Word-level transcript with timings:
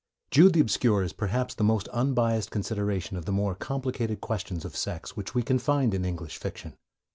Jude 0.31 0.53
the 0.53 0.59
Obscure 0.61 1.03
is 1.03 1.13
perhaps 1.13 1.53
the 1.53 1.63
most 1.63 1.87
unbiased 1.89 2.49
consideration 2.49 3.17
of 3.17 3.25
the 3.25 3.31
more 3.31 3.53
complicated 3.53 4.19
questions 4.19 4.65
of 4.65 4.75
sex 4.75 5.15
which 5.15 5.35
we 5.35 5.43
can 5.43 5.59
find 5.59 5.93
in 5.93 6.05
English 6.05 6.37
fiction. 6.39 6.75